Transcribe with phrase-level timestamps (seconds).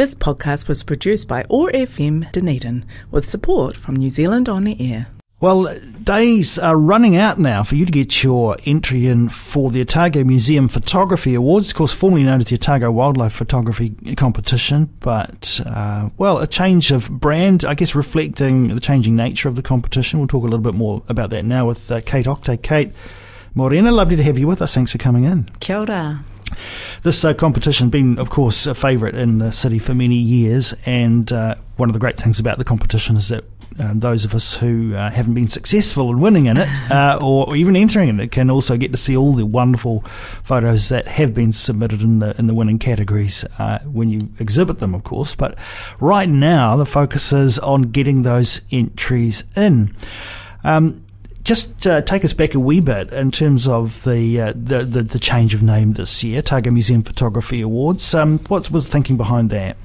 [0.00, 4.74] This podcast was produced by OAR FM Dunedin with support from New Zealand On the
[4.80, 5.08] Air.
[5.40, 9.82] Well, days are running out now for you to get your entry in for the
[9.82, 14.88] Otago Museum Photography Awards, of course, formerly known as the Otago Wildlife Photography Competition.
[15.00, 19.62] But, uh, well, a change of brand, I guess, reflecting the changing nature of the
[19.62, 20.18] competition.
[20.18, 22.62] We'll talk a little bit more about that now with uh, Kate Oktay.
[22.62, 22.94] Kate
[23.54, 24.74] Morena, lovely to have you with us.
[24.74, 25.50] Thanks for coming in.
[25.60, 26.24] Kia ora.
[27.02, 30.74] This uh, competition has been, of course, a favourite in the city for many years,
[30.84, 33.44] and uh, one of the great things about the competition is that
[33.78, 37.56] um, those of us who uh, haven't been successful in winning in it uh, or
[37.56, 40.00] even entering in it can also get to see all the wonderful
[40.42, 44.78] photos that have been submitted in the in the winning categories uh, when you exhibit
[44.80, 45.34] them, of course.
[45.34, 45.56] But
[46.00, 49.96] right now, the focus is on getting those entries in.
[50.64, 51.04] Um,
[51.50, 55.02] just uh, take us back a wee bit in terms of the, uh, the, the,
[55.02, 58.14] the change of name this year, Otago Museum Photography Awards.
[58.14, 59.76] Um, what was the thinking behind that?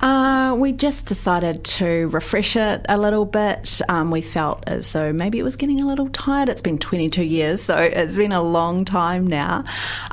[0.00, 3.82] Uh, we just decided to refresh it a little bit.
[3.88, 6.48] Um, we felt as though maybe it was getting a little tired.
[6.48, 9.64] It's been 22 years, so it's been a long time now.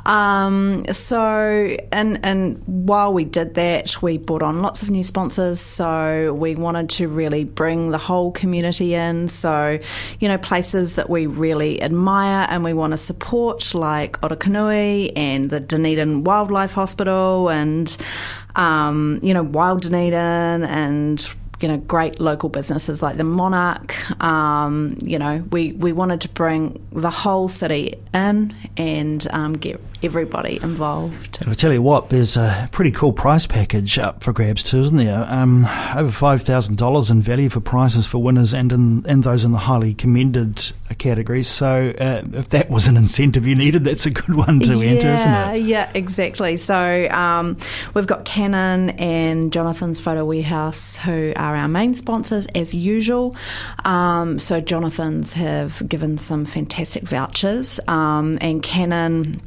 [0.04, 5.58] Um, so, and and while we did that, we brought on lots of new sponsors.
[5.58, 9.28] So we wanted to really bring the whole community in.
[9.28, 9.78] So,
[10.20, 15.48] you know, places that we really admire and we want to support, like Orokonui and
[15.48, 17.96] the Dunedin Wildlife Hospital and
[18.58, 21.28] um, you know, Wild Dunedin and
[21.60, 23.94] you know, great local businesses like the Monarch.
[24.22, 29.80] Um, you know, we, we wanted to bring the whole city in and um, get
[30.02, 31.38] everybody involved.
[31.46, 34.96] I'll tell you what, there's a pretty cool prize package up for grabs too, isn't
[34.96, 35.26] there?
[35.28, 39.44] Um, over five thousand dollars in value for prizes for winners and in, and those
[39.44, 41.48] in the highly commended categories.
[41.48, 44.90] So uh, if that was an incentive you needed, that's a good one to yeah,
[44.90, 45.68] enter, isn't it?
[45.68, 46.56] Yeah, exactly.
[46.56, 47.56] So um,
[47.94, 53.36] we've got Canon and Jonathan's Photo Warehouse, who are our main sponsors as usual.
[53.84, 59.40] Um, so Jonathan's have given some fantastic vouchers, um, and Canon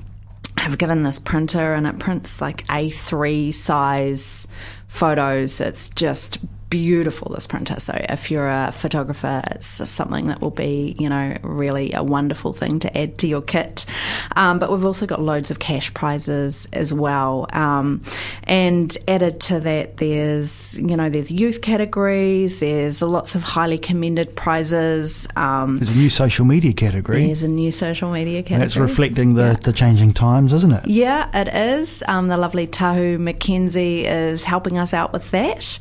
[0.58, 4.48] have given this printer and it prints like A3 size
[4.88, 5.60] photos.
[5.60, 6.38] It's just
[6.72, 7.80] beautiful this printer.
[7.80, 12.54] So if you're a photographer, it's something that will be, you know, really a wonderful
[12.54, 13.86] thing to add to your kit.
[14.36, 17.46] Um, but we've also got loads of cash prizes as well.
[17.52, 18.02] Um,
[18.46, 22.62] and added to that, there's, you know, there's youth categories.
[22.62, 25.28] There's lots of highly commended prizes.
[25.36, 27.26] Um, there's a new social media category.
[27.26, 28.56] There's a new social media category.
[28.56, 29.54] And that's reflecting the, yeah.
[29.54, 30.88] the changing times, isn't it?
[30.88, 32.02] Yeah, it is.
[32.08, 35.78] Um, the lovely Tahu McKenzie is helping us out with that.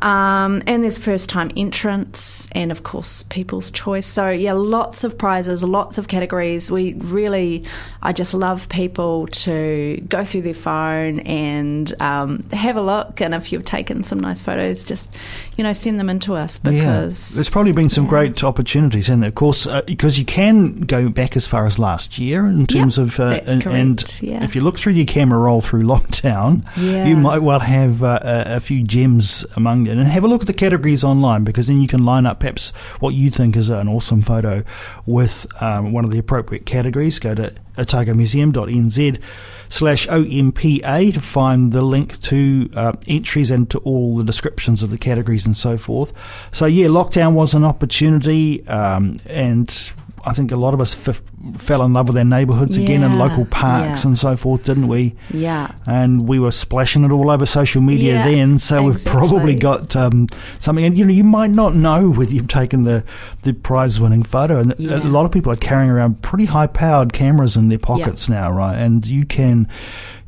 [0.00, 4.06] Um, and there's first time entrants and, of course, people's choice.
[4.06, 6.70] So, yeah, lots of prizes, lots of categories.
[6.70, 7.64] We really,
[8.02, 13.20] I just love people to go through their phone and um, have a look.
[13.20, 15.08] And if you've taken some nice photos, just,
[15.56, 17.32] you know, send them in to us because.
[17.32, 17.34] Yeah.
[17.36, 18.10] There's probably been some yeah.
[18.10, 19.08] great opportunities.
[19.08, 22.66] And, of course, uh, because you can go back as far as last year in
[22.66, 23.20] terms yep, of.
[23.20, 24.42] Uh, and, and yeah.
[24.42, 28.60] if you look through your camera roll through lockdown, you might well have uh, a,
[28.60, 32.04] few gems among and have a look at the categories online because then you can
[32.04, 34.64] line up perhaps what you think is an awesome photo
[35.06, 37.18] with um, one of the appropriate categories.
[37.18, 39.22] Go to otagomuseum.nz
[39.68, 44.90] slash OMPA to find the link to uh, entries and to all the descriptions of
[44.90, 46.12] the categories and so forth.
[46.52, 49.92] So, yeah, lockdown was an opportunity um, and
[50.24, 51.22] I think a lot of us f-
[51.56, 54.08] fell in love with our neighbourhoods yeah, again and local parks yeah.
[54.08, 55.14] and so forth, didn't we?
[55.32, 55.72] Yeah.
[55.86, 58.90] And we were splashing it all over social media yeah, then, so exactly.
[58.90, 60.84] we've probably got um, something.
[60.84, 63.04] And you know, you might not know whether you've taken the
[63.42, 67.12] the prize winning photo, and a lot of people are carrying around pretty high powered
[67.12, 68.76] cameras in their pockets now, right?
[68.76, 69.68] And you can.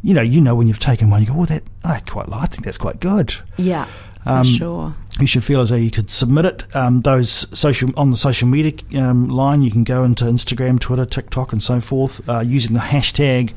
[0.04, 2.42] You know, you know when you've taken one, you go, "Oh, that I quite like.
[2.42, 3.86] I think that's quite good." Yeah,
[4.24, 4.94] um, sure.
[5.20, 6.76] You should feel as though you could submit it.
[6.76, 8.72] Um, those social on the social media
[9.02, 12.80] um, line, you can go into Instagram, Twitter, TikTok, and so forth uh, using the
[12.80, 13.52] hashtag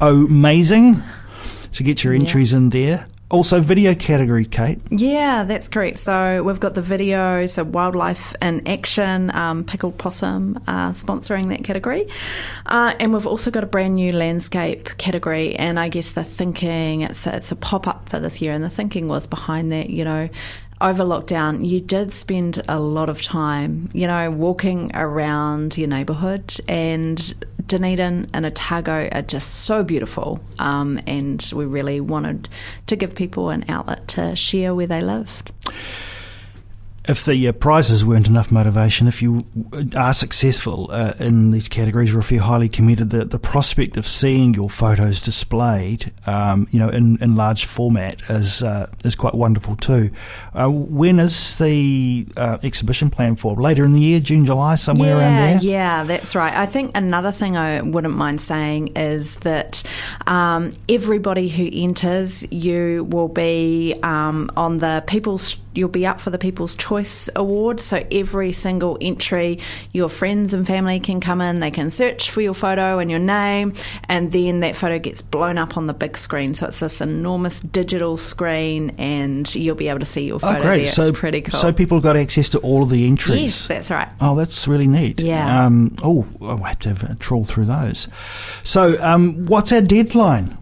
[0.00, 1.02] Amazing
[1.72, 2.58] to get your entries yeah.
[2.58, 3.06] in there.
[3.28, 4.80] Also, video category, Kate.
[4.88, 5.98] Yeah, that's correct.
[5.98, 11.64] So we've got the video, so wildlife in action, um, pickled possum uh, sponsoring that
[11.64, 12.08] category,
[12.66, 15.56] uh, and we've also got a brand new landscape category.
[15.56, 18.62] And I guess the thinking it's a, it's a pop up for this year, and
[18.62, 20.28] the thinking was behind that, you know,
[20.80, 26.54] over lockdown, you did spend a lot of time, you know, walking around your neighbourhood,
[26.68, 27.34] and
[27.66, 30.40] Dunedin and Otago are just so beautiful.
[30.58, 32.48] Um, and we really wanted
[32.86, 35.52] to give people an outlet to share where they lived.
[37.08, 39.40] If the uh, prizes weren't enough motivation, if you
[39.94, 44.06] are successful uh, in these categories, or if you're highly committed, the, the prospect of
[44.06, 49.34] seeing your photos displayed, um, you know, in, in large format is uh, is quite
[49.34, 50.10] wonderful too.
[50.54, 53.54] Uh, when is the uh, exhibition planned for?
[53.54, 55.58] Later in the year, June, July, somewhere yeah, around there.
[55.62, 56.54] Yeah, that's right.
[56.54, 59.82] I think another thing I wouldn't mind saying is that
[60.26, 66.30] um, everybody who enters, you will be um, on the people's you'll be up for
[66.30, 67.80] the People's Choice Award.
[67.80, 69.58] So every single entry,
[69.92, 73.20] your friends and family can come in, they can search for your photo and your
[73.20, 73.74] name,
[74.08, 76.54] and then that photo gets blown up on the big screen.
[76.54, 80.62] So it's this enormous digital screen, and you'll be able to see your photo oh,
[80.62, 80.84] great.
[80.84, 80.92] there.
[80.92, 81.58] So, it's pretty cool.
[81.58, 83.40] So people got access to all of the entries.
[83.40, 84.08] Yes, that's right.
[84.20, 85.20] Oh, that's really neat.
[85.20, 85.64] Yeah.
[85.66, 88.08] Um, oh, I'll have to have a trawl through those.
[88.62, 90.55] So, um, what's our deadline?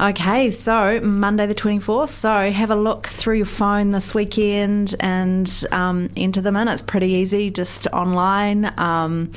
[0.00, 2.08] Okay, so Monday the 24th.
[2.08, 6.68] So have a look through your phone this weekend and um, enter them in.
[6.68, 8.72] It's pretty easy, just online.
[8.78, 9.30] Um,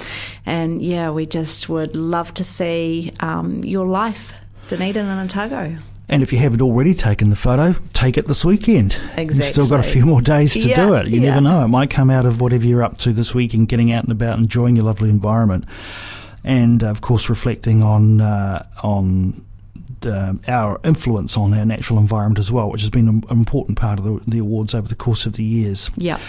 [0.45, 4.33] and yeah, we just would love to see um, your life,
[4.69, 5.77] Dunedin and Otago.
[6.09, 8.93] And if you haven't already taken the photo, take it this weekend.
[9.17, 9.35] Exactly.
[9.35, 11.07] You've still got a few more days to Yeah, do it.
[11.07, 11.31] You yeah.
[11.31, 11.65] never know.
[11.65, 14.39] It might come out of whatever you're up to this weekend, getting out and about,
[14.39, 15.65] enjoying your lovely environment.
[16.45, 19.43] And uh, of course, reflecting on uh, on
[20.07, 23.99] um, our influence on our natural environment as well, which has been an important part
[23.99, 25.89] of the, the awards over the course of the years.
[25.95, 26.19] Yeah.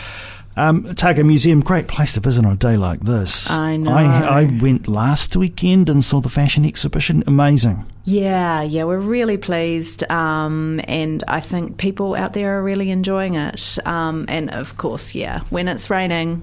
[0.57, 3.49] Um, Otago Museum, great place to visit on a day like this.
[3.49, 3.93] I know.
[3.93, 7.23] I, I went last weekend and saw the fashion exhibition.
[7.29, 7.87] Amazing.
[8.05, 13.37] Yeah, yeah, we're really pleased, um, and I think people out there are really enjoying
[13.37, 13.79] it.
[13.87, 16.43] Um, and of course, yeah, when it's raining,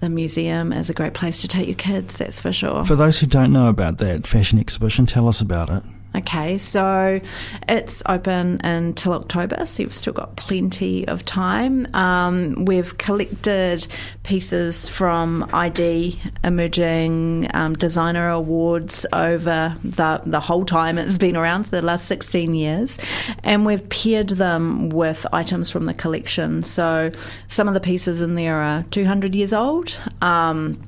[0.00, 2.16] the museum is a great place to take your kids.
[2.16, 2.86] That's for sure.
[2.86, 5.82] For those who don't know about that fashion exhibition, tell us about it.
[6.14, 7.20] Okay, so
[7.68, 11.86] it's open until October, so you've still got plenty of time.
[11.94, 13.86] Um, we've collected
[14.22, 21.64] pieces from ID Emerging um, Designer Awards over the, the whole time it's been around,
[21.64, 22.98] for the last 16 years,
[23.42, 26.62] and we've paired them with items from the collection.
[26.62, 27.10] So
[27.48, 29.98] some of the pieces in there are 200 years old.
[30.20, 30.82] Um,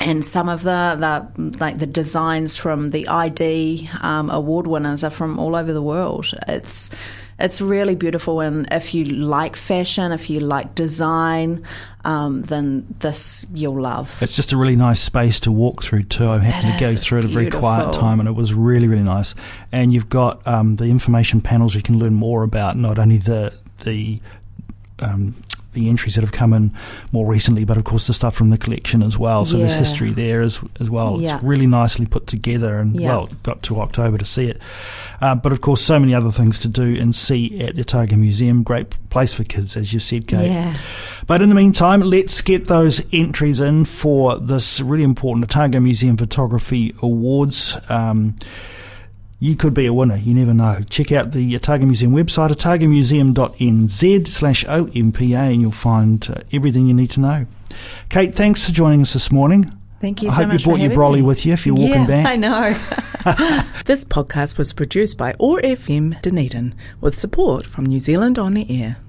[0.00, 0.96] and some of the,
[1.36, 5.82] the like the designs from the ID um, award winners are from all over the
[5.82, 6.32] world.
[6.46, 6.90] It's
[7.38, 11.64] it's really beautiful, and if you like fashion, if you like design,
[12.04, 14.20] um, then this you'll love.
[14.20, 16.28] It's just a really nice space to walk through too.
[16.28, 18.32] I happened It to go is, it's through at a very quiet time, and it
[18.32, 19.34] was really, really nice.
[19.70, 23.52] And you've got um, the information panels you can learn more about not only the
[23.84, 24.20] the
[24.98, 25.36] um,
[25.74, 26.72] the entries that have come in
[27.12, 29.44] more recently, but of course the stuff from the collection as well.
[29.44, 31.20] So there's history there as as well.
[31.20, 31.34] Yeah.
[31.36, 33.08] It's really nicely put together, and Yeah.
[33.08, 34.60] well, got to October to see it.
[35.20, 38.16] Uh, but of course, so many other things to do and see at the Otago
[38.16, 38.62] Museum.
[38.62, 40.46] Great place for kids, as you said, Kate.
[40.50, 40.74] Yeah.
[41.26, 46.16] But in the meantime, let's get those entries in for this really important Otago Museum
[46.16, 47.76] Photography Awards.
[47.88, 48.36] Um,
[49.40, 50.82] you could be a winner, you never know.
[50.90, 56.94] Check out the Otago Museum website, otagomuseum.nz slash OMPA, and you'll find uh, everything you
[56.94, 57.46] need to know.
[58.08, 59.72] Kate, thanks for joining us this morning.
[60.00, 61.22] Thank you I so hope you brought your having brolly me.
[61.22, 62.26] with you if you're walking yeah, back.
[62.26, 63.64] I know.
[63.84, 68.66] This podcast was produced by OAR FM Dunedin with support from New Zealand On the
[68.82, 68.98] Air.